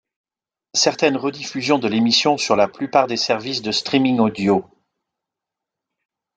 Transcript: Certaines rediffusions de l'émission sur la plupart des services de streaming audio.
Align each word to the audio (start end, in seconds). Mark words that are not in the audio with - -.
Certaines 0.73 1.15
rediffusions 1.15 1.77
de 1.77 1.87
l'émission 1.87 2.35
sur 2.39 2.55
la 2.55 2.67
plupart 2.67 3.05
des 3.05 3.17
services 3.17 3.61
de 3.61 3.71
streaming 3.71 4.17
audio. 4.19 4.65